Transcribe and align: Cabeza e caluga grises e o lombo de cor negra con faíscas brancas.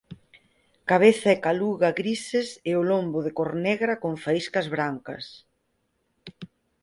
Cabeza 0.89 1.29
e 1.35 1.37
caluga 1.45 1.89
grises 2.01 2.49
e 2.69 2.71
o 2.79 2.83
lombo 2.89 3.19
de 3.25 3.31
cor 3.37 3.51
negra 3.67 3.93
con 4.03 4.13
faíscas 4.23 4.67
brancas. 4.75 5.25